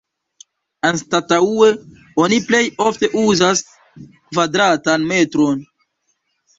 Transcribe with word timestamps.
Anstataŭe, 0.87 1.67
oni 2.25 2.41
plej 2.49 2.63
ofte 2.89 3.13
uzas 3.27 3.65
"kvadratan 4.03 5.11
metron". 5.15 5.67